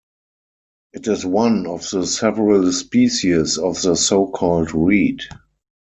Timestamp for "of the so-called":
3.59-4.73